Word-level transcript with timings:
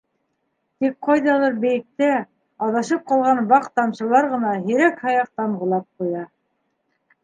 Тик 0.83 0.95
ҡайҙалыр 1.07 1.57
бейектә 1.65 2.09
аҙашып 2.69 3.05
ҡалған 3.13 3.45
ваҡ 3.55 3.71
тамсылар 3.79 4.33
ғына 4.35 4.59
һирәк-һаяҡ 4.67 5.35
тамғылап 5.39 5.89
ҡуя. 5.97 6.31